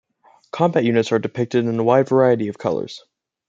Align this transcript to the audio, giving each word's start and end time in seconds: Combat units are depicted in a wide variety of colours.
Combat 0.51 0.83
units 0.83 1.11
are 1.11 1.19
depicted 1.19 1.65
in 1.67 1.77
a 1.77 1.83
wide 1.83 2.09
variety 2.09 2.47
of 2.47 2.57
colours. 2.57 3.03